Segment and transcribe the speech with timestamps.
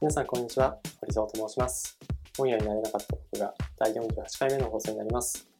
[0.00, 0.78] 皆さん、こんにちは。
[1.00, 1.98] 堀蔵と申します。
[2.36, 5.50] 本屋になれなかった僕が第48回目の放送になります。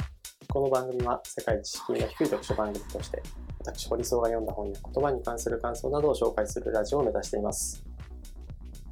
[0.49, 3.21] この番組は世界知識が低い読書番組として、
[3.59, 7.85] 私、堀蔵が読んだ本や言葉に関する感想などを紹介するラジオを目指しています。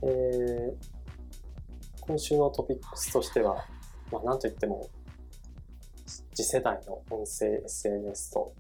[0.02, 0.74] えー、
[2.00, 3.64] 今週のトピックスとしては、
[4.10, 4.90] まあ、なんといっても、
[6.34, 8.52] 次世代の音声 SNS と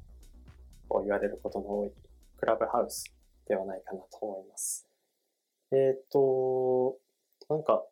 [1.02, 1.92] 言われることの多い
[2.36, 3.12] クラブハウス
[3.48, 4.86] ではないかなと思います。
[5.72, 6.98] えっ、と、
[7.48, 7.84] なんか、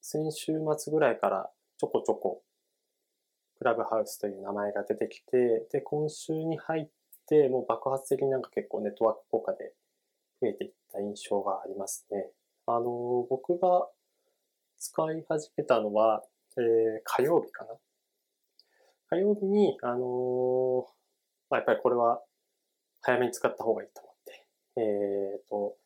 [0.00, 2.42] 先週末ぐらいからちょこちょこ、
[3.56, 6.88] クラブハウスという名前が出てきて、で、今週に入っ
[7.26, 9.72] て、もう爆発的になんか結構ネットワーク効果で
[10.40, 12.30] 増えていった印象がありますね。
[12.66, 13.88] あの、僕が
[14.76, 16.22] 使い始めたのは、
[16.58, 17.74] えー、火曜日かな。
[19.08, 20.86] 火曜日に、あの
[21.50, 22.22] まあ、やっぱりこれは
[23.00, 25.76] 早めに使った方がいいと思って、えっ、と、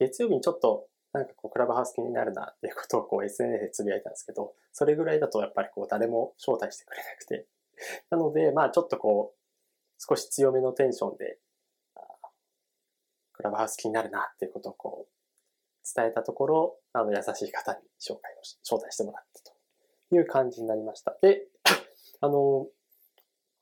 [0.00, 7.46] 月曜日にちょっとなんかこうクラブハウス気になるなっていうことをこう SNS でつぶやいたんですけど、それぐらいだとやっぱりこう誰も招待してくれなくて。
[8.10, 9.38] なので、まあちょっとこう、
[9.98, 11.38] 少し強めのテンションで、
[13.32, 19.54] クラブハウス気になるなっていうことをこう、伝えたところ、あの優しい方に紹介を、招待してもらったと
[20.14, 21.16] いう感じになりました。
[21.22, 21.46] で、
[22.20, 22.66] あの、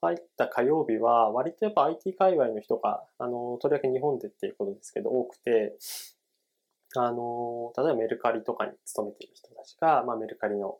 [0.01, 5.77] 入った火曜日は、割とやっぱ IT 界隈の人が、あの、とりわけ日本でっていうことですけど、多くて、
[6.95, 10.79] あの、例えばメルカリとかに勤めている人たちが、まあメルカリの、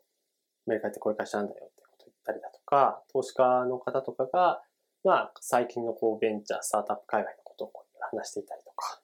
[0.66, 4.62] メルカリってこういう会社なんだよってことを言ったりだとか、投資家の方とかが、
[5.04, 9.00] まあ最近のこうベンチャー、スタートアップ界隈のことをこう話していたりとか、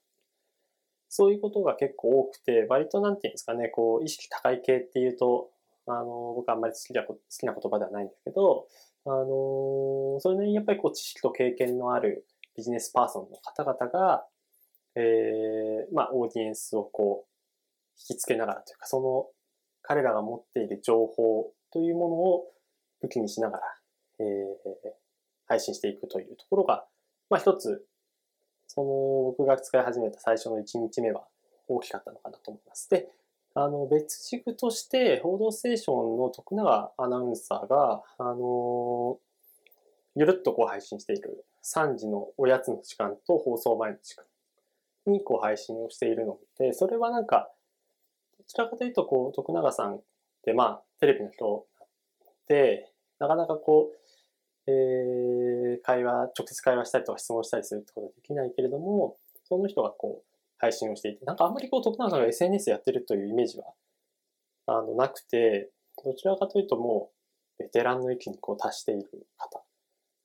[1.09, 5.51] そういうことが結構多くて、割となんていうんですかね、こう意識高い系っていうと、
[5.87, 8.67] あの、僕はあんまり好きな、好きな言葉ではないんですけど、
[9.07, 12.27] あの、それなりにやっぱりこう知識と経験のある
[12.57, 14.27] ビジネスパーソンの方々が、
[14.97, 17.31] えー、まあ、オーディエンスをこう、
[18.11, 19.27] 引きつけながらというか、その、
[19.83, 22.45] 彼らが持っている情報というものを
[23.03, 23.63] 武器にしながら、
[24.19, 24.27] えー、
[25.47, 26.87] 配信していくというところが、
[27.29, 27.87] まあ、一つ、
[28.67, 31.27] その、僕が使い始めた最初の1日目は
[31.69, 32.89] 大きかったのかなと思います。
[32.91, 33.09] で、
[33.55, 39.19] あの、別軸として、報道ステーションの徳永アナウンサーが、あの
[40.19, 44.25] ゆるっとこう配信している3時のおやつの時間と放送前の時間
[45.11, 47.51] にこう配信をしているので、それはなんか、
[48.39, 50.03] どちらかというとこう、徳永さんっ
[50.43, 51.67] てまあ、テレビの人
[52.49, 63.73] で、なかなかこう、えー、会話、直接会話したりとか質問したりするってことはできないけれども、その人がこう、配信をしていて、なんかあんまりこう、徳永さんが SNS やってるというイメージは、
[64.67, 65.71] あの、なくて、
[66.05, 67.11] どちらかというとも
[67.59, 69.63] う、ベテランの域にこう達している方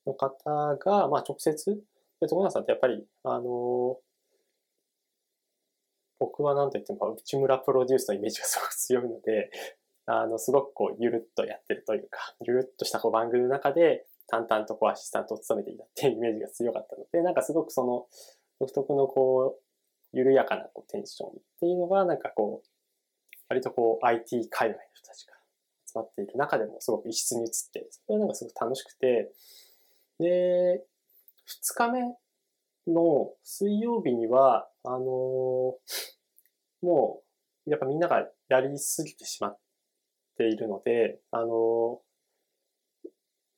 [0.05, 1.81] の方が、まあ直接、
[2.19, 3.97] で徳永さんってやっぱり、あの
[6.21, 9.49] 僕はなんと言っても内村プロデュースのイメージがすごく強いので、
[10.05, 18.07] あの、すごくこう、ゆるっとやってるというか、ゆるっとしたこう番組の中で、淡々とこうアシスタントを務めていたっていうイメージが強かったので、なんかすごくその、
[18.59, 19.57] 独特のこ
[20.13, 22.67] う、緩やかなこうテンションっていうのが、なんかこう、
[23.49, 25.33] 割とこう、IT 界隈の人たちが
[25.87, 29.33] 集まっている中でもすごく異質に映って、それはなんかすごく楽しくて、
[30.19, 30.85] で、
[31.45, 32.15] 二日目
[32.87, 35.71] の水曜日には、あのー、
[36.81, 37.21] も
[37.67, 39.59] う、やっぱみんながやりすぎてしまっ
[40.37, 41.47] ているので、あのー、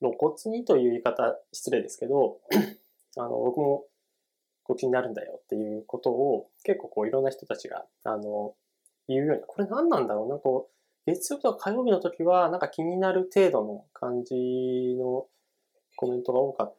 [0.00, 2.38] 露骨にという言い方失礼ですけど、
[3.16, 3.84] あの、僕も
[4.64, 8.54] こう気になるんだよっていうことを結構こういろんな人たちが、あの、
[9.08, 10.28] 言うように、これ何なんだろう？
[10.28, 10.68] な、こ
[11.06, 14.34] う、月曜日とか火曜日の時はなんか気になる程度の感じ
[14.98, 15.26] の
[15.96, 16.76] コメントが多かっ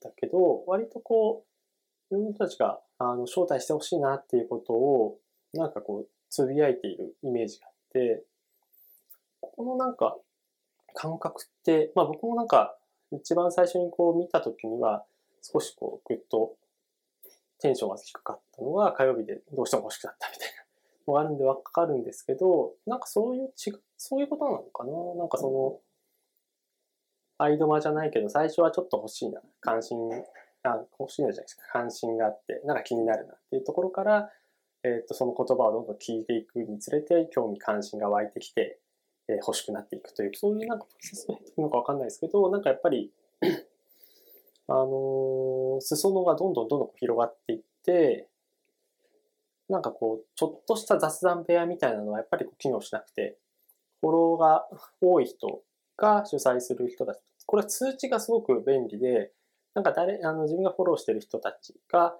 [0.00, 1.49] たけど、割とこう、
[2.10, 5.18] いろんな人たちが、あの、招待してほしいなっていうことを、
[5.54, 8.24] なんかこう、つぶやいているイメージがあって、
[9.40, 10.16] ここのなんか、
[10.94, 12.76] 感覚って、まあ僕もなんか、
[13.12, 15.04] 一番最初にこう見た時には、
[15.42, 16.56] 少しこう、ぐっと、
[17.60, 20.64] テンションが低かったのが火曜日でどうしても欲しくなったみたいな
[21.06, 24.92] のがあるんでわかるんですけど、なんかそういう違う、そういうことなのかな？
[25.16, 25.78] なんかその、
[27.36, 29.98] アイドマじゃないけど、最初はちょっと欲しいな、関心、
[30.62, 34.30] あ、欲しいじゃないですか、関心があって、なんか気になるなっていうところから、
[34.82, 38.80] えっ、と、その言葉をどんどん聞いていくにつれて、興味関心が湧いてきて、
[39.28, 43.12] えー、欲しくなっていくという、そういうなんかプロセスが入っていのかわかんないですけど、なんかやっぱり、
[44.68, 48.28] あのー、裾野がどんどんどんどん広がっていって、
[49.68, 53.38] なんかこう、ちょっとした雑談部屋みたいなのはやっぱり機能しなくて、
[54.00, 54.66] フォローが
[55.00, 55.62] 多い人
[55.96, 57.20] が主催する人たち。
[57.46, 59.32] これは通知がすごく便利で、
[59.74, 62.16] なんか誰、あの、自分がフォローしてる人たちが、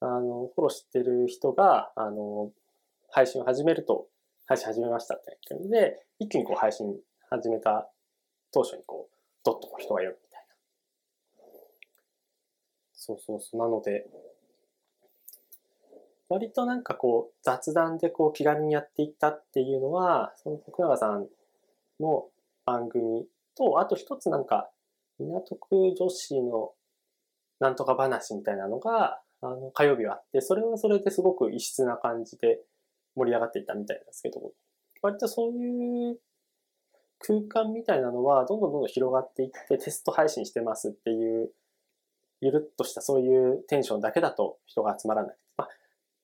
[0.00, 2.50] あの、フォローしてる人が、あの、
[3.10, 4.06] 配信を始めると、
[4.46, 6.96] 配信始めましたって言ってで、一気にこう配信
[7.30, 7.88] 始めた
[8.52, 10.54] 当初にこう、どっとこう人がいるみたいな。
[12.94, 13.60] そうそうそう。
[13.60, 14.06] なので、
[16.28, 21.26] 割となんかこう雑談でこう気軽にやっていったっていうのは、その徳永さん
[22.00, 22.28] の
[22.64, 23.26] 番組
[23.56, 24.70] と、あと一つなんか、
[25.18, 26.72] 港区女子の
[27.62, 32.58] なんとか話みたいなのが、あの、火曜日はあって、それはそれですごく異質な感じで
[33.14, 34.52] 盛り上がっていたみたいなんですけど、
[35.00, 36.18] 割とそういう
[37.20, 41.52] 空間みたいなのはどんどんどんどん広がっていってテスト配信してますっていう
[42.40, 45.36] ゆるっとしたそういうテンションだけだと人が集まらない。
[45.56, 45.68] まあ、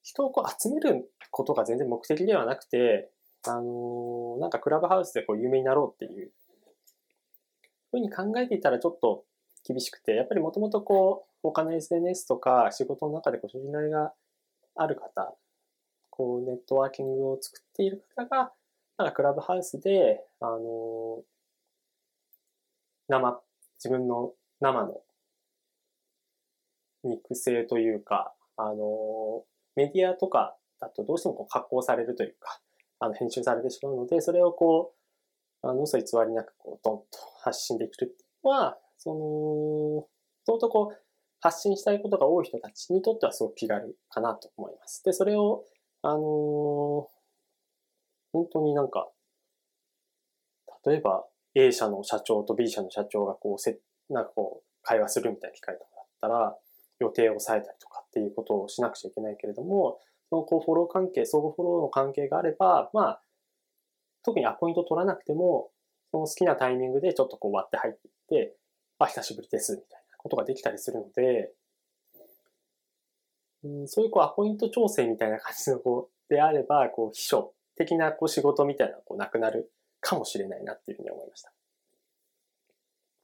[0.02, 3.10] 人をこう集めることが全然目的ではなくて、
[3.46, 6.32] あのー、なんかクラブハウスでこう有名になろうっていう
[7.92, 9.24] ふうに考えていたらちょっと
[9.64, 14.12] 厳しくて、やっぱりもともとこう、他の SNS とか仕事の中でご信頼が
[14.74, 15.34] ある方、
[16.10, 18.52] こうネットワーキングを作っている方が、
[18.96, 21.22] なんかクラブハウスで、あの
[23.08, 23.40] 生、
[23.78, 25.00] 自分の生の
[27.04, 29.44] 肉声というか、あの
[29.76, 32.60] メディアとかだとどうしてもこう加工されるというか、
[33.00, 34.92] あの編集されてしまうので、それをこ
[35.62, 37.06] う、あの嘘偽りなくこうドンと
[37.42, 40.06] 発信できるっていうのは、その、
[40.44, 41.07] 相当こう、
[41.40, 45.02] 発信したいことが多い人たちにとってはすごく気軽かなと思います。
[45.04, 45.64] で、それを、
[46.02, 46.18] あのー、
[48.32, 49.08] 本当になんか、
[50.84, 51.24] 例えば
[51.54, 53.78] A 社の社長と B 社の社長がこう、せ
[54.10, 56.56] なんかこう、会話するみたいな機会とかだったら、
[57.00, 60.00] 予定を抑えたりとかっていうことをしなくちゃいけないけれども、
[60.30, 63.22] そのこうフォロー関係、相互フォローの関係があれば、まあ、
[64.24, 65.70] 特にアポイント取らなくても、
[66.10, 68.56] その好きなタイミングでちょっとこう割って入っていって、
[68.98, 71.52] あ、久しぶりです、みたいなことができたりするので、
[73.64, 81.52] うん、そういうこうアポイント調整みたいな感じのこう、であれば、こう、秘書的なこう仕事みたいなのがこうなくなるかもしれないなっていうふうに思いました。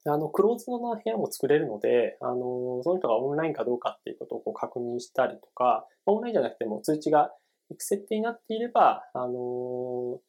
[0.07, 7.33] あの、クローズドな部屋も作れるので、あの、その人がオンラインかどうかっていうことをこう確認したりとか、オンラインじゃなくても通知が
[7.71, 10.21] 行く設定になっていれば、あの、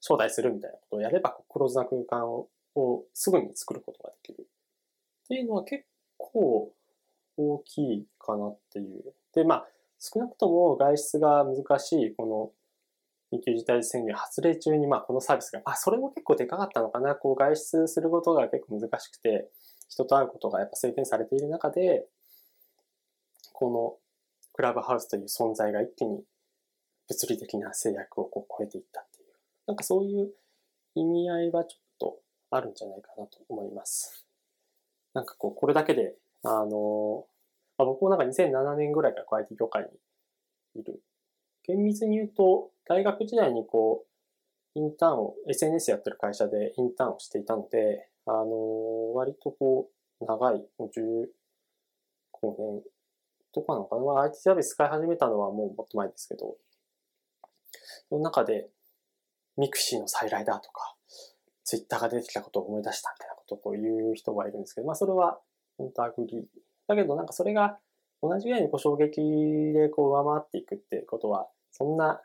[0.00, 4.46] 招待するみたいなことをやれば、クローズな空間ををすぐに作ることができる。
[5.28, 5.84] っていうのは結
[6.16, 6.72] 構
[7.36, 9.12] 大きいかなっていう。
[9.34, 12.54] で、まあ、少なくとも外出が難しい、こ
[13.30, 17.14] の緊急事態宣言発令中に、まあ、このサービスが、あ、それも結構でかかったのかな。
[17.14, 19.50] こう、外出することが結構難しくて、
[19.90, 22.06] 人と会うことがやっぱ制限されている中で、
[23.52, 23.96] この
[24.54, 26.22] クラブハウスという存在が一気に
[27.08, 29.28] 物理的な制約をこう超えていったっていう。
[29.66, 30.30] なんかそういう
[30.94, 32.20] 意味合いはちょっと
[32.50, 34.27] あるんじゃないかなと思います。
[35.18, 37.26] なんかこう、これだけで、あの、
[37.76, 39.82] まあ、僕もなんか2007年ぐらいからこう IT 業界
[40.74, 41.02] にいる。
[41.64, 44.04] 厳密に言うと、大学時代にこ
[44.76, 51.26] う、インターンを、SNS やってる会社でインターンをしていたので、あの、割とこう、長い、もう15
[52.56, 52.82] 年
[53.52, 54.02] とかなのかな。
[54.02, 56.54] まあ、IT サービス使い始めたのはもうもっと前ですけど、
[58.08, 58.68] その中で、
[59.56, 60.94] ミクシーの再来だとか、
[61.64, 65.38] ツイッターが出てきたことを思い出したみたいなとをこう言う人がいるんですけど、まあそれは
[65.76, 66.42] 本当 agree。
[66.86, 67.78] だけどなんかそれが
[68.22, 69.20] 同じぐらいにこう衝撃
[69.72, 72.20] でこう上回っていくってことは、そんな、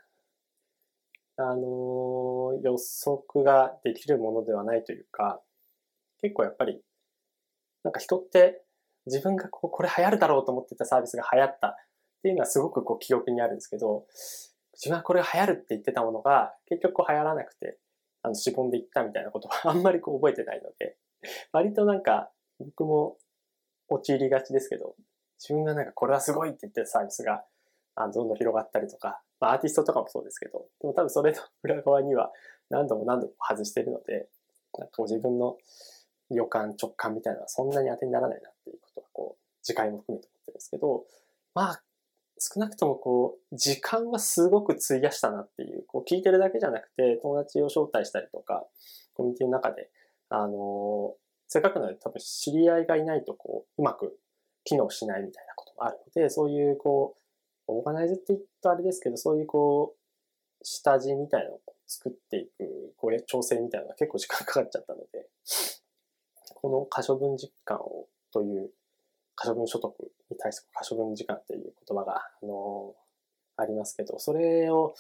[1.38, 2.76] あのー、予
[3.06, 5.42] 測ができるものではないというか、
[6.22, 6.82] 結構やっぱり、
[7.84, 8.64] なんか人って
[9.06, 11.76] 自分がこうこれ流行るだろうと思ってたサービスが流行ったっ
[12.24, 14.06] ていうのはすごくこう記憶にあるんですけど、
[14.74, 17.78] 自分はこれ流行るって言ってたものが結局流行らなくて、
[18.24, 20.96] あの、しぼんでいったみたいなことはあんまりこう覚えてないので、
[21.52, 23.18] 割となんか、僕も
[23.90, 24.96] 陥りがちですけど、
[25.40, 27.44] 自分がなんかこれはすごいって言ってるサービスが、
[27.96, 32.32] あどんどん広がったりとか、まあアーティストとかもそうですけど、でも多分それの裏側には
[32.70, 34.28] 何度も何度も外してるので、
[34.78, 35.58] なんかこう自分の
[36.30, 41.06] 予感、直感みたいなのはそんなに当てにならないなっていうことはこう、次回も含めて思ってるんですけど、
[41.54, 41.84] まあ
[42.40, 48.66] 少なくともこう、時間はすごく費やしたなっていう、こう聞いてるだけじゃなくて、友達を招待したりとか、
[49.14, 49.90] コミュニティの中で、
[50.36, 51.14] あの、
[51.48, 54.18] せっかくなので多分知り合いがいないとこう、うまく
[54.64, 57.22] 機能しないみたいなこともあるので、そういうこう、
[57.68, 65.28] オーガナイズって言ったあれですけど、そういうこう、下地みたいなのを作っていく、こう、調整みたいなのが結構時間かかっちゃったので、
[66.56, 68.72] この可処分実感をという
[69.36, 69.94] 可処分所得
[70.32, 72.96] に対する可処分時間っていう言葉が、あの
[73.56, 74.96] ありますけど、それを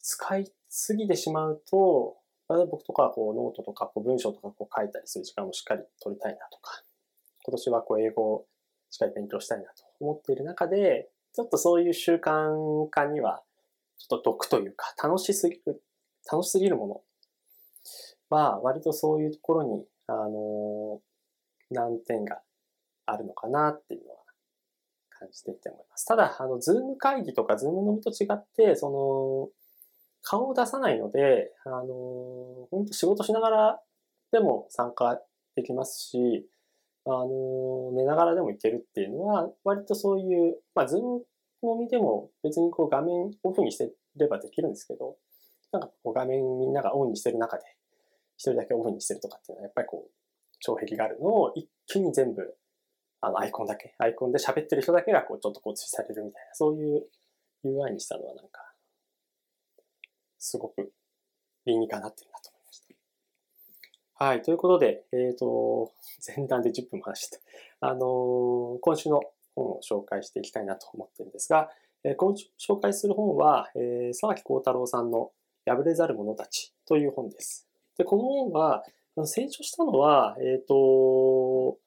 [0.00, 2.21] 使いすぎてしまうと、
[2.66, 6.82] 僕とかはこうノートとかこう文章とかこう書いたりする時間もしっかり取りたいなとか、
[7.44, 8.46] 今年はこう英語を
[8.90, 13.42] しっかり勉強したいなと思っている中で、ちょっとそういう習慣化には
[13.98, 15.82] ちょっと毒というか、楽しすぎる、
[16.30, 17.00] 楽しすぎるもの
[18.30, 21.00] は、割とそういうところに、あの
[21.70, 22.40] 難点が
[23.06, 24.16] あるのかなっていうのは
[25.10, 26.04] 感じていて思います。
[26.06, 29.61] ただ、あの、ズーム会議とかズーム飲みと違って、その、
[30.22, 33.80] 顔を出さないので、あの、本当仕事しながら
[34.30, 35.20] でも参加
[35.56, 36.46] できますし、
[37.04, 41.24] あの、寝ながらでもいけるっていうのは、割とそういう、まあ、ズーム
[41.62, 45.16] のみでも別にこう画面オフにしてればできるんですけど、
[45.72, 47.64] なんかこう画面みんながオンにしてる中で、
[48.36, 50.10] 一人だけオフにしてるとかっていうのは、やっぱりこう、
[50.60, 52.56] 障壁があるのを一気に全部、
[53.20, 57.06] あの、アイコンだけ、アイコンで喋ってる人だけがこう、ちょっとこう、映しされるみたいな、そういう
[57.64, 58.71] UI にしたのはなんか、
[60.42, 60.92] すごく
[61.66, 64.24] 理にかなってるなと思いました。
[64.24, 64.42] はい。
[64.42, 65.92] ということで、えっ、ー、と、
[66.36, 67.38] 前段で10分も話して、
[67.80, 69.20] あの、今週の
[69.54, 71.70] 本を紹介していきたいなと思ってるんですが、
[72.02, 75.30] えー、今週紹介する本は、えー、沢木耕太郎さんの
[75.64, 77.68] 敗れざる者たちという本です。
[77.96, 78.82] で、この本は、
[79.24, 81.78] 成長したのは、えっ、ー、と、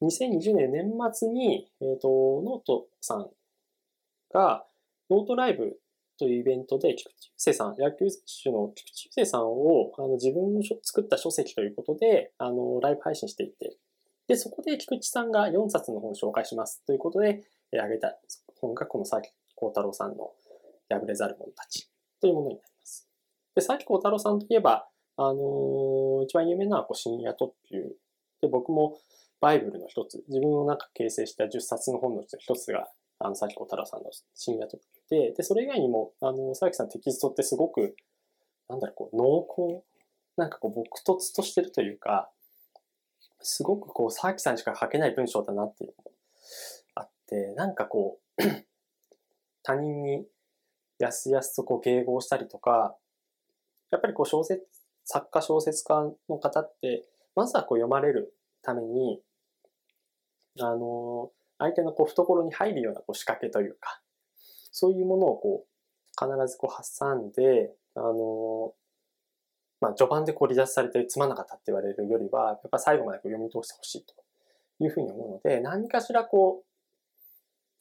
[0.00, 3.28] 2020年年末に、えっ、ー、と、ノートさん
[4.32, 4.64] が、
[5.10, 5.78] ノートライブ
[6.18, 13.76] というイベントで、菊池雄星さん、野球選手の菊池雄星さんを、あの、自分の作った書籍ということで、あの、ライブ配信していて、
[14.28, 17.42] で、そこで菊池さんが4冊の本を紹介しますということで、
[17.72, 18.16] えー、挙げた
[18.60, 20.32] 本がこの佐々木幸太郎さんの
[20.88, 21.88] 破れざる者たち
[22.20, 23.08] というものになります。
[23.54, 27.96] で、佐々木幸太郎さんといえば、あのー、一番有名なのはこう深夜特急。
[28.40, 28.98] で、僕も
[29.40, 37.96] バイブルの一つ、自分の中形成した10冊の本の一つが、あの、佐々木小太郎さんの深夜特急で、で、それ以外にも、あの、佐々木さんテキストってすごく、
[38.68, 39.84] なんだろう、こう、濃厚、
[40.36, 42.30] なんかこう、朴突としてるというか、
[43.40, 46.12] すごくこう、佐々木さんしか書けない文章だなっていうのも
[46.94, 48.42] あって、なんかこう、
[49.62, 50.26] 他人に
[50.98, 52.96] やすやすとこう迎合したりとか、
[53.90, 54.64] やっぱりこう小説
[55.04, 57.04] 作家小説家の方って、
[57.34, 59.20] まずはこう読まれるために、
[60.60, 64.00] あの、相手のこう懐に入るようなこう仕掛けというか、
[64.72, 65.68] そういうものをこう、
[66.18, 68.74] 必ずこう挟んで、あの、
[69.80, 74.14] まあ、序盤でこう離脱されてつまんなかったって言われるよりは、やっぱ最後までこう読み通してほしいと
[74.84, 76.62] いうふうに思うので、何かしらこ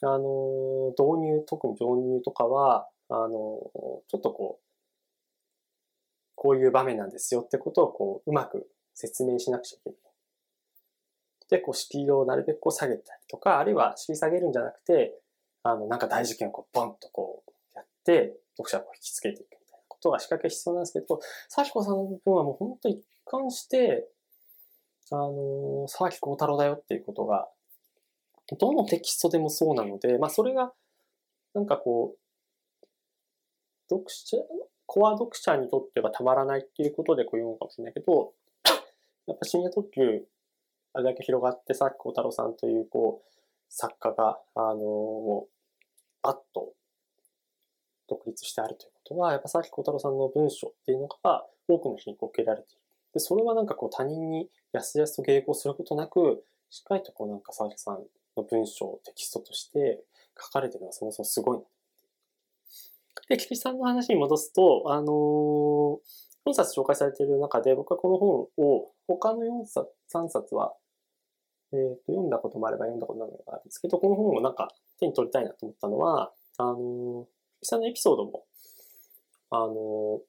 [0.02, 4.66] う、あの、導入、特に導入とかは、あの、ちょっとこう、
[6.36, 10.00] こういう場面なんですよってことをこう、うまく説明しなくちゃいけない。
[11.50, 15.20] で、こう、スピードをなるべくこう下げたりとか、あるいは尻下げるんじゃなくて、
[15.64, 24.08] あの、なんか大事件をこう、ボンとこう、やって、読者を引きつけていくみたいなことが仕掛け必要なんですけど、幸子さんの部分はもう本当一貫して、
[25.12, 27.48] あの、沢木幸太郎だよっていうことが、
[28.60, 30.72] どのテキストでもそうなので、まあそれが、
[31.54, 32.86] なんかこう、
[33.90, 34.38] 読者、
[34.86, 38.34] コア読者にとってはたまらないっていうことでこう言うのかもしれないけど、
[39.28, 40.26] やっぱ深夜特急、
[40.96, 43.32] あれだけ広がって、さっき小太郎さんというこう、
[43.70, 45.52] 作家が、あの、もう、
[46.24, 46.74] バッと
[48.08, 52.82] 独立してあるということは、やっぱさっき小太郎さんの文章っていうのが多くの人に受けられている。
[53.14, 58.04] で、それはなんかこう他人にやすやすと迎合することなく、しっかりとこうなんか佐々木さん
[58.36, 60.04] の文章、テキストとして
[60.40, 61.60] 書かれてるのはそもそもすごい
[63.28, 65.98] で、菊池さんの話に戻すと、あのー、
[66.46, 70.74] 4冊紹介されている中で、僕はこの本を、他の4冊、3冊は、
[71.74, 74.70] えっ、ー、と、読んだこともあれば読んだことないのがあるんですけど、この本をなんか
[75.00, 78.46] 手に取りたいなと思ったのは、あのー、菊池さんのエピソードも、
[79.50, 80.22] あの、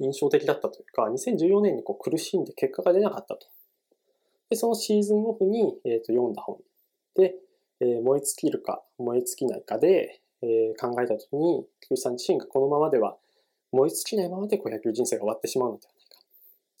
[0.00, 3.46] 印象的だったというか、2014年にこう苦しんで結果が出なかったと。
[4.50, 6.58] で、そのシーズンオフに、えー、と読んだ本
[7.16, 7.34] で、
[7.80, 13.16] えー、燃え尽きるか燃え尽きないかで、えー、考えたときに、菊池さん自身がこのままでは
[13.72, 16.18] 燃え尽きないままでこう野球人生が終わってしまうのではないか。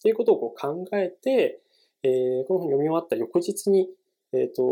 [0.00, 1.60] ということをこう考えて、
[2.04, 3.88] えー、この本読み終わった翌日に、
[4.34, 4.62] えっ、ー、と、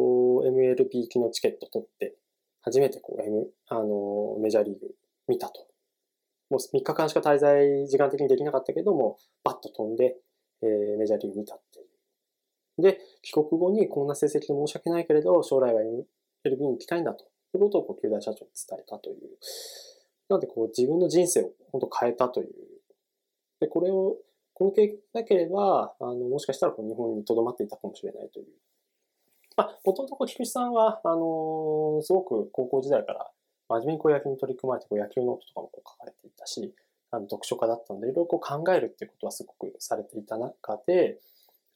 [0.44, 2.14] MLB 機のチケット取って、
[2.60, 4.94] 初めてこう、M、あの、メジャーリーグ
[5.28, 5.66] 見たと。
[6.50, 10.16] もう3日間しか滞在時間的にできなかったけども、バッと飛んで、
[10.60, 12.82] えー、メジャーリーグ見たっていう。
[12.82, 17.24] で、帰国後にこんな成績で申し訳ないけれど、将来は MLB に行きたいんだと。
[17.52, 19.16] ということをこう、球団社長に伝えたという。
[20.28, 22.52] なので、こう、自分の人生を本当変えたという。
[23.60, 24.18] で、これを、
[24.54, 28.46] この経験なければ、あの、もしかしたらこう日本に留まっていたかもしれないという。
[29.56, 33.30] まあ、もともと、菊池さんは、あのすごく高校時代から
[33.68, 36.74] 真面目にこう野球に取り組まれて、こう野球ノートとかもこう書かれていたし、
[37.10, 41.18] あの、読書家だったので、いろいろこう考えるっていうことはすごくされていた中で、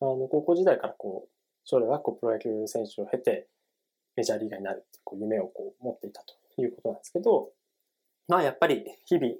[0.01, 1.29] あの、高校時代からこう、
[1.65, 3.49] 将来はこう、プロ野球選手を経て、
[4.17, 7.51] メジャーリーガーになるっていうこう夢をこう持っていたということなんですけど、
[8.29, 9.35] まあやっぱり日々、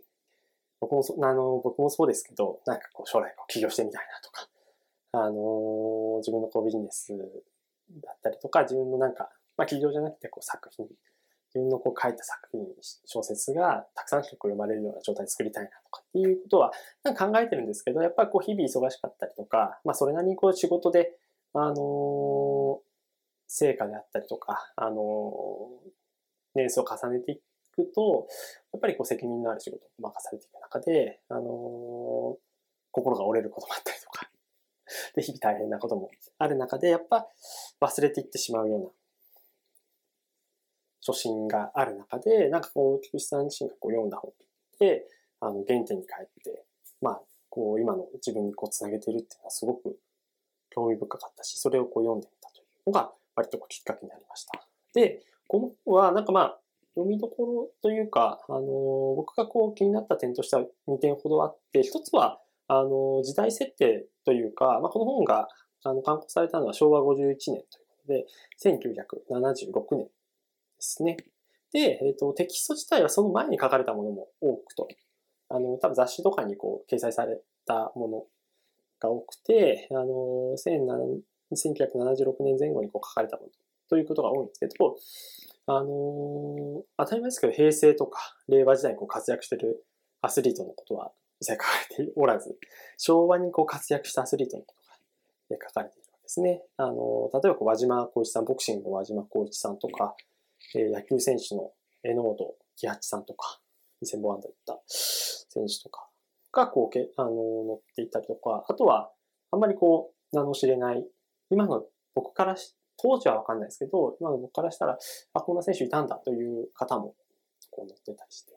[0.81, 4.49] 僕もそ、あの、僕もそうですけど、なんかこう将来こう起業してみたいなとか、
[5.13, 7.13] あの、自分のこうビジネス
[8.03, 10.87] だったりとか、自分のなんか、まあ起業じゃなくてこう作品、
[11.55, 12.67] 自分のこう書いた作品、
[13.07, 21.17] 小説がたくさんの人が読まれるような状態作りたいなとかっていうことはなんか考えてるんですけど、やっぱりこう日々忙しかったりとか、まあそれなりにこう仕事で、
[21.55, 22.81] あの
[23.49, 25.71] 成果であったりとか、あの
[26.55, 27.39] 年数を重ねていっ
[27.77, 28.27] くと、
[28.73, 32.37] やっぱりこう責任のある仕事を任されていく中で、あの
[32.91, 34.31] 心が折れることもあったりとか、
[35.15, 37.29] で、日々大変なこともある中で、やっぱ
[37.81, 38.91] 忘れていってしまうような
[41.07, 44.33] 初心がある中で、なんかこう、菊池さん自身がこう読んだ本
[44.79, 45.07] で、
[45.41, 46.65] あの、原点に帰って、
[47.01, 49.99] まあ、こう、今の自分にこう、つなげてるっていうのはすごく
[50.71, 54.67] 興味深かったし、それをこう読んでみたというのが、割とこうきっかけになりました。
[54.95, 56.61] で、この本は、なんかまあ、
[56.97, 58.63] 読みどころというか、あの、
[59.17, 65.47] 僕がこう気になった点としては2点ほどあって、一つは、あの、時代設定というか、まあ、この本が、
[65.85, 68.27] あの、刊行されたのは昭和51年ということで、
[68.65, 70.11] 1976年で
[70.81, 71.19] すね。
[71.73, 74.89] で、えっ、ー、と、テキスト自体はその前に書かれたものも多くと、
[75.51, 78.25] あの、多分雑誌とかにこう、掲載されたもの
[79.01, 83.49] が多くて、あの、1976年前後にこう書かれたもの
[83.89, 84.97] ということが多いんですけど、
[85.67, 89.85] あの当たり前ですけど、平成とか令和時代にこう活躍してる
[90.23, 91.67] アスリートのことは一切書か
[91.99, 92.57] れておらず、
[92.99, 94.75] 昭和にこう活躍したアスリートのこ
[95.49, 96.63] とが書かれているわけですね。
[96.77, 100.15] あの、例えばこう和島光一さん、ボクシングの和島光一さんとか、
[100.75, 103.61] え野球選手の榎本喜八さんとか、
[104.05, 106.09] 2000本安打打った選手とか
[106.53, 109.11] がこう、あの、乗っていたりとか、あとは、
[109.51, 111.07] あんまりこう、名の知れない、
[111.51, 114.99] 今の僕からし、当時はわかんないですけど、今の僕からしたら、
[115.35, 117.15] あ、こんな選手いたんだという方も、
[117.71, 118.53] こう乗ってたりして。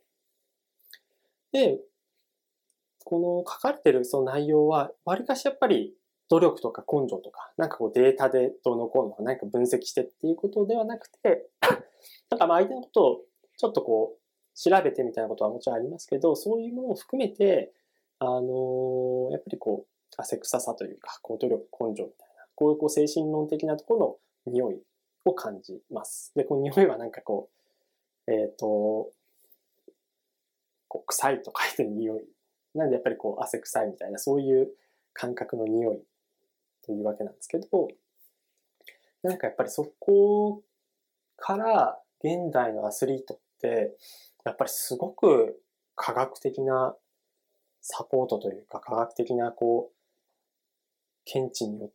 [1.51, 1.79] で、
[3.03, 5.93] この書かれてるその内容は、わりかしやっぱり
[6.29, 11.49] 努力とか根性とか、なんかこうデータでどうのこうの何か分析してっていうことではなくて、
[12.29, 13.21] なんかまあ相手のことを
[13.57, 14.19] ちょっとこう
[14.57, 17.73] 調べてみたいなことはもちろんありますけど、そういうものを含めて、
[18.19, 24.81] あのー、やっぱりこう、汗臭さというか、こう努力、根性みたいな、こういうこう精神論的なところの匂い
[25.25, 26.31] を感じます。
[26.35, 27.49] で、この匂いはなんかこ
[28.27, 29.11] う、えっ、ー、と、
[30.87, 32.23] こう臭いと書いてる匂い。
[32.75, 34.69] なんでやっぱりこう汗臭いみたいな、そういう
[35.13, 35.99] 感覚の匂い
[36.85, 37.87] というわけなんですけど、
[39.23, 40.61] なんかやっぱりそこ
[41.37, 43.95] から現代のアスリートって、
[44.45, 45.61] やっぱりすごく
[45.95, 46.95] 科学的な
[47.81, 49.95] サポートというか、科学的なこう、
[51.25, 51.91] 検知によっ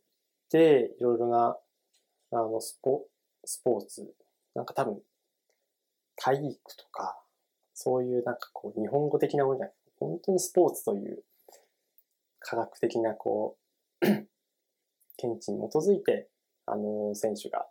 [0.49, 1.57] て、いろいろな、
[2.35, 3.05] あの、スポ、
[3.45, 4.13] スポーツ、
[4.55, 5.01] なんか多分、
[6.17, 7.21] 体育とか、
[7.73, 11.23] そういうなんかこう、日本語的なものじゃなくて、本当にスポーツという
[12.39, 13.57] 科学的なこ
[14.01, 14.05] う、
[15.17, 16.27] 検知に基づいて、
[16.65, 17.67] あの、選手が、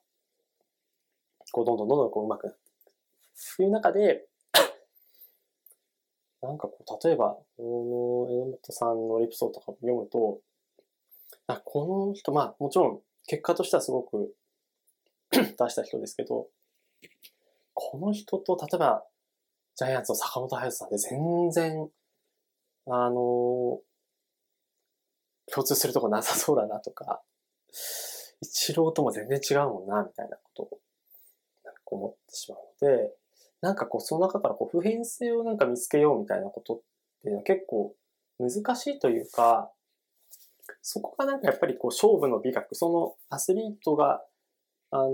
[1.53, 3.57] こう、どんどんどんどんこう、上手くなっていく。
[3.57, 4.27] という中で、
[6.41, 10.41] なんかこう、例えば、この、榎本さんのエピソードとかも読むと、
[11.49, 14.35] あ、この人、まあ、もちろん、結果としてはすごく
[15.59, 16.49] 出した人ですけど、
[17.75, 19.05] この人と、例えば、
[19.77, 21.89] ジャイアンツの坂本隼人さんで全然、
[22.87, 23.81] あの、
[25.53, 27.23] 共通するとこなさそうだなとか、
[28.41, 30.81] 一郎とも全然違うもんな、みたいなことを、
[31.65, 33.13] なんか思ってしまうので、
[33.61, 36.81] なんかこう、その中からこう、普遍性をなんか見つけようみたいなことっ
[37.23, 37.95] ていうのは結構
[38.39, 39.73] 難しいというか、
[40.83, 44.23] そこがなんかやっぱりこう、勝負の美学、そのアスリートが、
[44.91, 45.11] あのー、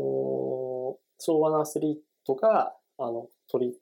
[1.19, 3.79] 昭和のアスリートが、あの、取り、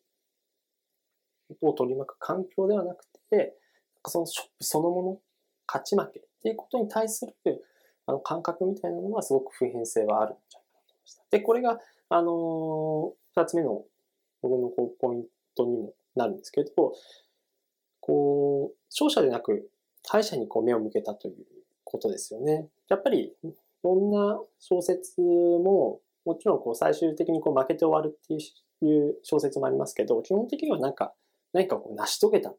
[1.61, 3.57] を取り巻く環境ではなくて、
[4.07, 5.18] その勝負そのもの、
[5.66, 7.35] 勝ち負けっていうことに対する
[8.07, 11.22] あの感覚みたいなのはすごく普遍性はあるんじゃないかなと思いました。
[11.31, 13.85] で、これが、あのー、二つ目の
[14.40, 15.24] 僕のこうポイン
[15.55, 16.70] トにもなるんですけど、
[18.01, 19.70] こう、勝者でなく
[20.09, 21.35] 敗者にこう目を向けたという
[21.85, 22.68] ことですよね。
[22.88, 23.35] やっぱり、
[23.88, 31.14] どんな小説も、もちろんこう最終的にこう負けて終わるっていう小説もありますけど、基本的にはなんか、
[31.55, 32.59] 何かこう成し遂げたっ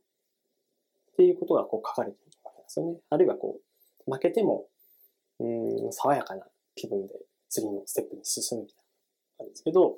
[1.15, 2.97] ていうことがこう書かれているわけですよね。
[3.11, 3.59] あるいはこ
[4.07, 4.65] う、負けても、
[5.39, 7.13] うん、爽やかな気分で
[7.47, 8.83] 次のステップに進むみたいな
[9.37, 9.97] 感じですけど、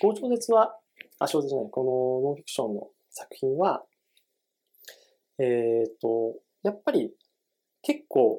[0.00, 0.78] この小説は、
[1.18, 3.84] あ、小説じゃない、このノンフィクションの作品は、
[5.38, 7.12] えっ、ー、と、やっぱり
[7.82, 8.38] 結構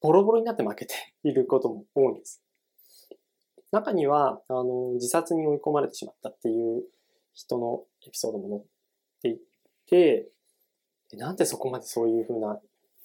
[0.00, 2.42] ボロボロになって負けて いることも多いんです。
[3.70, 6.84] 中には、あの、自殺に追い込まれてしまったっていう
[7.34, 8.62] 人のエピソードも載っ
[9.20, 9.40] てい
[9.86, 10.30] て、
[11.12, 12.60] なんでそこまでそういうふうな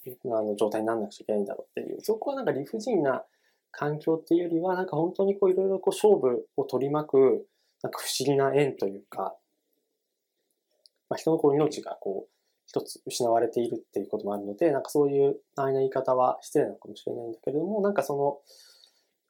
[0.06, 3.24] あの状態にならなくちゃいけないんだろうっていう、そこはなんか理不尽な
[3.70, 7.48] 環境っていうよりは、なんか本当にこういろいろこう勝負を取り巻く、
[7.82, 9.36] なんか不思議な縁というか、
[11.08, 12.33] まあ、人のこう命がこう
[12.66, 18.38] 一つ失われているっていうこともあるので、なんかそういう安易な言い方は失礼なのかもしれないんだけれども、なんかその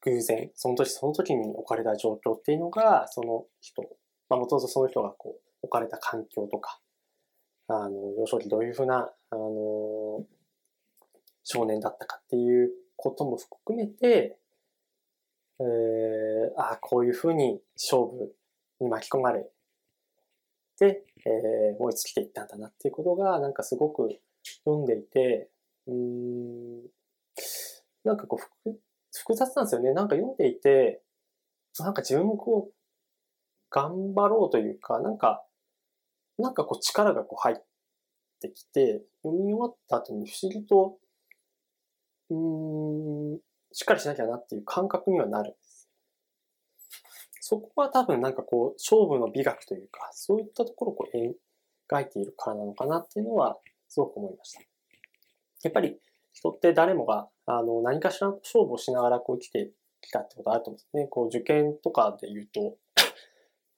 [0.02, 3.82] 偶然、その時その時に置かれた状況っていうのが、その人、
[4.28, 6.80] まあもともとその人がこう置かれた環境とか、
[7.68, 10.24] あの、幼少期どういうふうな、あの、
[11.42, 14.38] 少年だったかっていうことも含めて、
[15.60, 18.34] えー、ああ、こういうふうに勝負
[18.80, 19.46] に巻き込まれ
[20.78, 24.08] て、えー、燃え尽きていったんだなっていうことが、なんかすごく
[24.64, 25.48] 読んでいて、
[25.86, 26.82] うん、
[28.04, 28.80] なんかこう複、
[29.12, 29.92] 複雑なんですよね。
[29.92, 31.02] なんか読んでいて、
[31.78, 32.74] なんか自分もこう、
[33.70, 35.44] 頑張ろうというか、なんか、
[36.38, 37.56] なんかこう力がこう入っ
[38.40, 40.98] てきて、読み終わった後に不思議と、
[42.30, 42.34] う
[43.36, 43.38] ん、
[43.72, 45.54] しっかりしなきゃなっていう感覚にはなるん。
[47.54, 51.16] そこは多分なんかこう、勝負の美学というか、そういったところをこう
[51.92, 54.60] 描いているからなのかなっていうのは、すごく思いました。
[55.62, 55.96] やっぱり
[56.32, 61.06] 人って誰もが、あの、何かしら勝負をしながらこう生きてきたってことあると思うんですね。
[61.06, 62.76] こう、受験とかで言うと、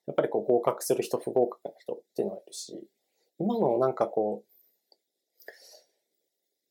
[0.06, 2.82] やっぱりこう合格する人、不合格な人っていうのがいるし、
[3.38, 4.50] 今のなんかこう、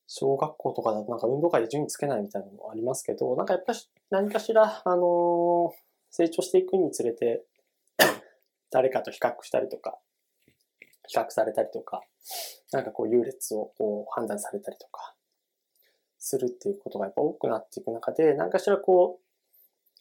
[0.07, 5.73] 小学校とかだとなんか運動会で順位つけないみたいなのもありますけど、なんかやっぱり何かしら、あの
[6.17, 7.43] 成長していくにつれて、
[8.71, 9.99] 誰かと比較したりとか、
[11.08, 12.01] 比較されたりとか、
[12.71, 15.13] なんかこう優劣をこう判断されたりとか、
[16.17, 19.19] するっていうことがやっぱ多くなっていく中で、何かしらこ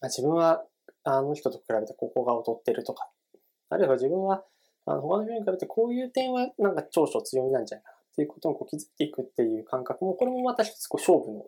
[0.03, 0.64] う、自分は
[1.03, 3.11] あの人と比べてここが劣ってるとか、
[3.70, 4.44] あるいは自分は
[4.87, 11.46] あの他の人に比べてこういう点はなんか長所強みなんじゃないかなっていうことをこう気づいていくっていう感覚も、これもまた一つこう勝負の、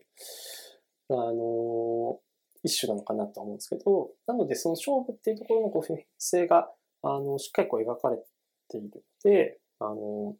[1.25, 2.19] あの
[2.67, 6.69] 一種なのかなと思うんですけど、なのでその勝負っていうところのこう普遍性が、
[7.03, 8.17] あの、しっかりこう描かれ
[8.69, 10.35] ているので、あの、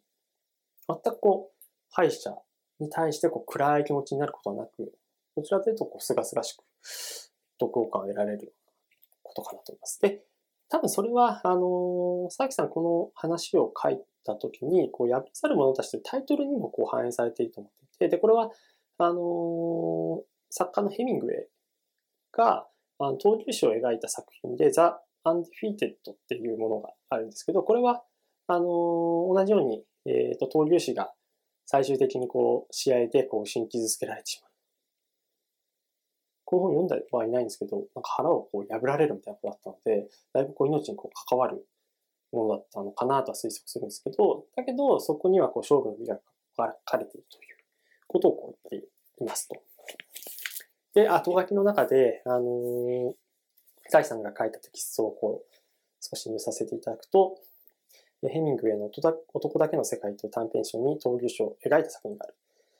[0.89, 2.35] 全くこう、敗者
[2.79, 4.93] に対してこう暗い気持ちになることはなく、
[5.35, 6.63] どちらかというとこう、すがすがしく、
[7.59, 8.53] 読後感を得られる
[9.23, 9.99] ことかなと思います。
[10.01, 10.23] で、
[10.69, 18.51] 多分それは、あの、佐々木さんこの話を書いたときに、こう、破り去る者たちというタイトルにもこう反映されていると思っていて、で、これは、
[18.97, 21.47] あの、作家のヘミングウェイ
[22.37, 22.67] が、
[22.99, 28.03] あの闘牛士を描いた作品で、 The Undefeated っていうものがあるんですけど、これは、
[28.47, 31.11] あの、同じように、えっ、ー、と、闘牛士が
[31.65, 34.51] 最終的にこう、試合でこう、新傷つけられてしまう。
[36.45, 41.67] この本読んだはいないんですけど、なんか腹をこう破られるみたいなことだったので、だいぶこう命にこう関わる
[42.31, 46.21] ものだったのかなとは推測するんですけど、だけど、そこにはこう勝負の美学
[46.57, 47.57] が書かれているという
[48.07, 48.87] ことをこう言って
[49.23, 49.55] いますと。
[50.97, 53.13] で、後書きの中で、あのー、
[53.91, 55.55] 沢木さんが書いたテキストをこう、
[56.01, 57.37] 少し見させていただくと、
[58.27, 58.89] ヘミングウェイの
[59.31, 62.33] 男だけの世界という短編集に闘牛士を描いた作品がある。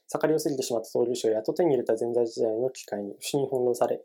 [0.08, 4.02] 盛りを過ぎてしまった闘牛士をやっと手に入れた全盛時代の機会に不思議に翻弄され、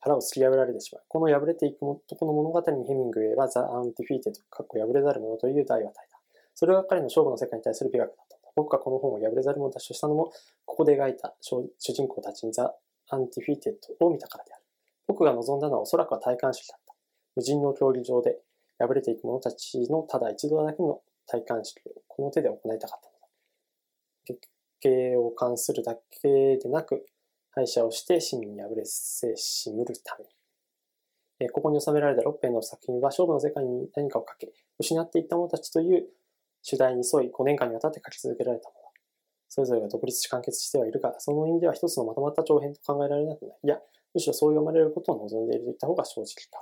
[0.00, 1.04] 腹を突き破られてしまう。
[1.08, 6.18] この敗れていく男の物語にヘミングウェイは The Undefeated、かっこ敗れざる者という題を与えた。
[6.54, 10.32] それが彼の勝負の世界に対する美学だった僕がこの本を敗れざる者たちとしたのも、
[10.66, 12.74] ここで描いた主人公たちに The
[13.10, 14.62] Undefeated を見たからである。
[15.06, 16.94] 僕が望んだのはおそらくは戴冠式だった。
[17.36, 18.38] 無人の競技場で
[18.78, 23.28] 敗れていく者たちのただ一度だけの戴冠式をこの手で行いたかったのだ。
[24.24, 24.48] 月
[24.80, 27.06] 桂を冠するだけでなく、
[27.50, 31.50] 敗者をして真に敗れせしむるために。
[31.50, 36.06] ここに収められた6編の作品は勝負の世界に何かをかけ、失っていった者たちという
[36.62, 38.83] 主題に沿い5年間にわたって書き続けられたもの。
[39.54, 43.58] それぞれが独立し完結してはいるが、その意味では一つのまとまった長編と考えられなくない。
[43.62, 43.78] いや、
[44.12, 46.60] むしろそう読まれることを望んでいるといった方が正直だ。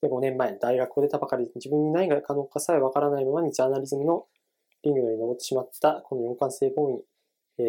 [0.00, 4.26] で、5年前、大学を出たばかり自分に何が可能かさえわからないままにジャーナリズムの
[4.84, 7.04] リングに登ってしまったこの四冠性本位、
[7.58, 7.64] え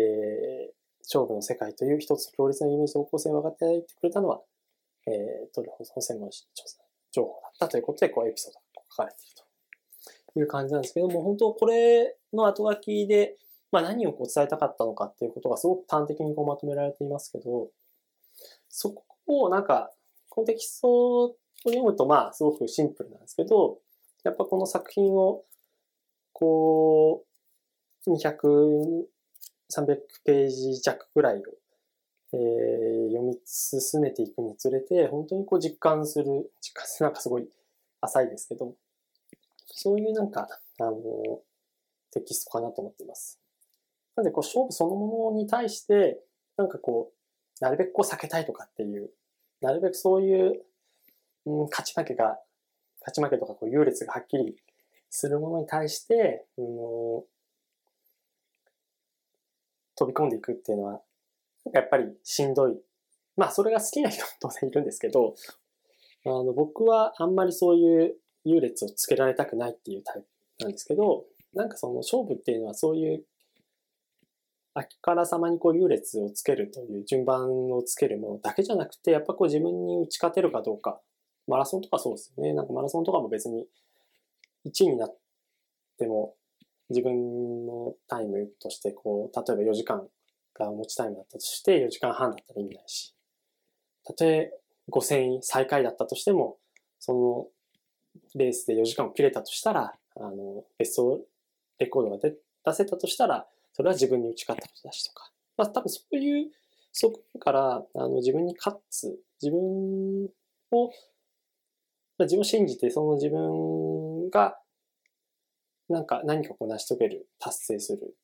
[0.70, 4.42] ー、勝負の世界という一つ強烈なイメージ方向性を分かっていてくれたのは、
[5.08, 6.78] えー、トルホン専門調査
[7.12, 9.36] 情報だったということで、こうエピソードが書かれている
[10.34, 13.38] という感じなんですけども、本当これの後書きで、
[13.72, 17.70] まあ何をこう伝えたかったのかっていうことがすごく端的にこうまとめられていますけど、
[18.70, 19.92] そこをなんか、
[20.30, 23.80] このテキストを読むとまあすごくシンプルなんですけど、
[24.24, 25.44] やっぱこの作品を
[26.34, 27.24] こ
[28.08, 29.06] う、200、
[29.72, 31.40] 300ページ弱ぐらいを、
[32.34, 37.48] えー、読み進めていくにつれて、本当にこう実感する、実感するなんかすごい
[38.02, 38.74] 浅いですけど、
[39.68, 40.48] そういうなんか、
[40.80, 40.98] あの、
[42.12, 43.41] テキストかなと思っています。
[44.16, 46.22] なので、こう、勝負そのものに対して、
[46.58, 49.12] なんかこう、なるべくこう避けたいとかっていう、
[49.62, 50.64] なるべくそういう、
[51.46, 52.40] うん、勝ち負けが、
[53.02, 54.56] 勝ち負けとかこう優劣がはっきり
[55.10, 56.66] するものに対して、うん、
[59.96, 61.02] 飛び込んでいくっていうのは、
[61.74, 62.80] やっぱりしんどい。
[63.38, 65.36] まあ、それが好きな人も当然いるんですけど、
[66.26, 70.28] あの、僕はあんまりそういう優劣をつけられたくないっていうタイプ
[70.64, 73.24] なんですけど、なんかその勝負っていうのはそういう
[74.74, 81.00] あからさまにこう優劣をつけるという順番をつけるものだけじゃなくて、やっぱこう自分に打ち勝てるかどうか。
[81.48, 82.54] マラソンとかそうですよね。
[82.54, 83.66] なんかマラソンとかも別に
[84.66, 85.18] 1位になっ
[85.98, 86.36] ても
[86.90, 90.08] 自分のタイムとしてこう、例えば4時間
[90.54, 93.14] が持ちタイムだったとして4時間半だったら意味ないし。
[94.06, 94.52] たとえ
[94.90, 96.58] 5000位最下位だったとしても、
[97.00, 97.48] その
[98.36, 101.22] レースで4時間を切れたとしたら、あの、ベスト
[101.80, 105.32] レコードが出せたとしたら、それは自分に打ち勝ったことだしとか。
[105.58, 106.52] まあ多分そういう
[106.94, 110.26] 側面から、あの自分に勝つ、自分
[110.72, 110.94] を、ま
[112.20, 114.58] あ、自分を信じて、その自分が、
[115.90, 118.16] なんか何かこう成し遂げる、達成する、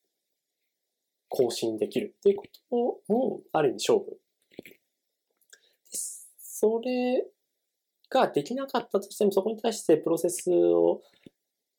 [1.30, 2.46] 更新できるっていうこ
[3.08, 4.20] とも、ある意味勝負。
[6.40, 7.26] それ
[8.10, 11.02] ができなかったとしても、そこに対してプロセスを、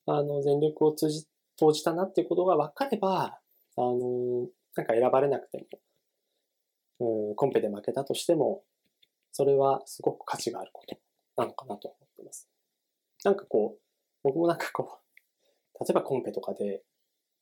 [0.06, 1.26] あの、全力を通じ、
[1.56, 3.40] 投じたなっていうことが分かれば、
[3.78, 5.64] あの、なんか選ばれなくて
[6.98, 8.64] も、うん、コンペで負けたとしても、
[9.30, 10.98] それはすごく価値があること
[11.36, 12.48] なのかなと思ってます。
[13.24, 13.80] なんかこう、
[14.24, 16.82] 僕もなんかこう、 例えばコンペとかで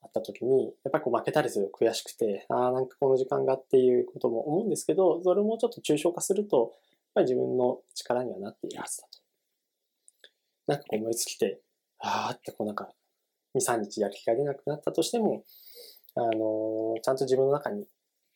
[0.03, 6.71] あった時に、やっぱりこう負けたりすると悔しくて、ああ、なんかこの時間がっていうことも思うんですけど、それもちょっと抽象化すると、やっ
[7.15, 9.19] ぱり自分の力にはなっているはずだと。
[10.67, 11.63] なんかこう思いつきて、
[11.99, 12.93] ああってこうなんか、
[13.55, 15.45] 2、3日やる気が出なくなったとしても、
[16.17, 17.87] あの、ちゃんと自分の中に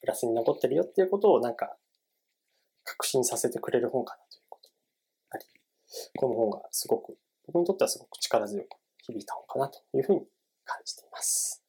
[0.01, 1.77] プラスに残ってるよっていうことをなんか
[2.85, 4.71] 確信させてくれる本かなということ
[5.31, 5.45] あり、
[6.17, 7.17] この本がすごく、
[7.47, 10.27] 僕にとってはすごく力強く響いた本かなというふうに
[10.65, 11.63] 感じています。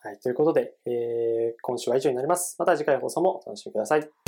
[0.00, 2.56] はい、ということで、えー、今週は以上になります。
[2.58, 4.25] また次回の放送もお楽しみください。